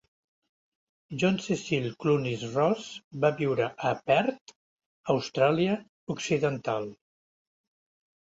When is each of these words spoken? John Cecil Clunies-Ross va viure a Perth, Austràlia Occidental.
John 1.23 1.35
Cecil 1.47 1.83
Clunies-Ross 2.03 2.87
va 3.25 3.31
viure 3.41 3.67
a 3.89 3.93
Perth, 4.09 4.55
Austràlia 5.17 5.75
Occidental. 6.17 6.89